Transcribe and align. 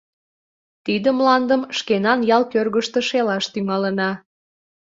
Тиде 0.85 1.09
мландым 1.17 1.61
шкенан 1.77 2.19
ял 2.35 2.43
кӧргыштӧ 2.51 2.99
шелаш 3.09 3.45
тӱҥалына. 3.53 4.11